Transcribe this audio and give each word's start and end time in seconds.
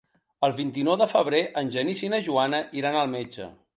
El 0.47 0.53
vint-i-nou 0.59 0.95
de 1.01 1.07
febrer 1.11 1.41
en 1.63 1.69
Genís 1.77 2.01
i 2.07 2.09
na 2.15 2.23
Joana 2.29 2.63
iran 2.83 2.99
al 3.03 3.13
metge. 3.17 3.51